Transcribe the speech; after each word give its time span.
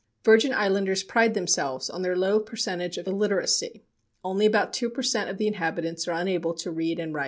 Virgin 0.25 0.51
Islanders 0.51 1.03
pride 1.03 1.35
themselves 1.35 1.87
on 1.87 2.01
their 2.01 2.15
low 2.17 2.39
percentage 2.39 2.97
of 2.97 3.05
illiteracy. 3.05 3.83
Only 4.23 4.47
about 4.47 4.73
two 4.73 4.89
per 4.89 5.03
cent. 5.03 5.29
of 5.29 5.37
the 5.37 5.45
inhabitants 5.45 6.07
are 6.07 6.13
unable 6.19 6.55
to 6.55 6.71
read 6.71 6.99
and 6.99 7.13
write. 7.13 7.19